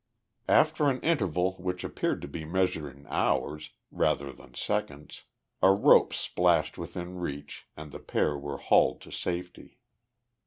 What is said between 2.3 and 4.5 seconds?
measured in hours, rather